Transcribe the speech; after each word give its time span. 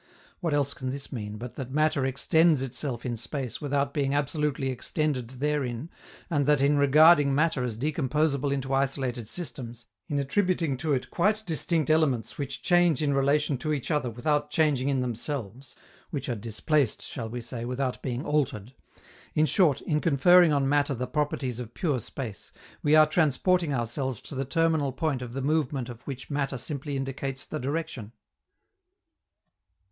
What 0.39 0.55
else 0.55 0.73
can 0.73 0.89
this 0.89 1.11
mean 1.11 1.37
but 1.37 1.53
that 1.57 1.69
matter 1.69 2.03
extends 2.07 2.63
itself 2.63 3.05
in 3.05 3.17
space 3.17 3.61
without 3.61 3.93
being 3.93 4.15
absolutely 4.15 4.69
extended 4.69 5.29
therein, 5.29 5.91
and 6.27 6.47
that 6.47 6.59
in 6.59 6.79
regarding 6.79 7.35
matter 7.35 7.63
as 7.63 7.77
decomposable 7.77 8.51
into 8.51 8.73
isolated 8.73 9.27
systems, 9.27 9.85
in 10.07 10.17
attributing 10.17 10.75
to 10.77 10.93
it 10.93 11.11
quite 11.11 11.43
distinct 11.45 11.91
elements 11.91 12.39
which 12.39 12.63
change 12.63 13.03
in 13.03 13.13
relation 13.13 13.59
to 13.59 13.71
each 13.73 13.91
other 13.91 14.09
without 14.09 14.49
changing 14.49 14.89
in 14.89 15.01
themselves 15.01 15.75
(which 16.09 16.27
are 16.29 16.35
"displaced," 16.35 17.03
shall 17.03 17.29
we 17.29 17.39
say, 17.39 17.63
without 17.63 18.01
being 18.01 18.25
"altered"), 18.25 18.73
in 19.35 19.45
short, 19.45 19.81
in 19.81 20.01
conferring 20.01 20.51
on 20.51 20.67
matter 20.67 20.95
the 20.95 21.05
properties 21.05 21.59
of 21.59 21.75
pure 21.75 21.99
space, 21.99 22.51
we 22.81 22.95
are 22.95 23.05
transporting 23.05 23.71
ourselves 23.71 24.19
to 24.19 24.33
the 24.33 24.45
terminal 24.45 24.91
point 24.91 25.21
of 25.21 25.33
the 25.33 25.43
movement 25.43 25.89
of 25.89 26.01
which 26.07 26.31
matter 26.31 26.57
simply 26.57 26.97
indicates 26.97 27.45
the 27.45 27.59
direction? 27.59 28.13